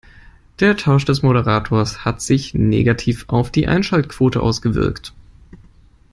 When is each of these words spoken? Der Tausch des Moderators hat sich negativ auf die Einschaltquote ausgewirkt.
Der 0.59 0.77
Tausch 0.77 1.05
des 1.05 1.21
Moderators 1.21 2.03
hat 2.05 2.21
sich 2.21 2.55
negativ 2.55 3.25
auf 3.27 3.51
die 3.51 3.67
Einschaltquote 3.67 4.41
ausgewirkt. 4.41 5.13